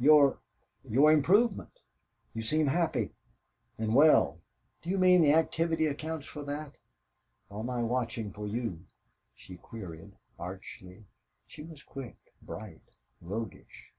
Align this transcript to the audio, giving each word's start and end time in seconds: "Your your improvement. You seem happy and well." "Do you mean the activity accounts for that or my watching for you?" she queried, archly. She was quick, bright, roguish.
"Your 0.00 0.40
your 0.82 1.12
improvement. 1.12 1.80
You 2.34 2.42
seem 2.42 2.66
happy 2.66 3.12
and 3.78 3.94
well." 3.94 4.40
"Do 4.82 4.90
you 4.90 4.98
mean 4.98 5.22
the 5.22 5.32
activity 5.34 5.86
accounts 5.86 6.26
for 6.26 6.42
that 6.42 6.74
or 7.48 7.62
my 7.62 7.84
watching 7.84 8.32
for 8.32 8.48
you?" 8.48 8.86
she 9.32 9.54
queried, 9.56 10.16
archly. 10.40 11.04
She 11.46 11.62
was 11.62 11.84
quick, 11.84 12.16
bright, 12.42 12.96
roguish. 13.20 13.92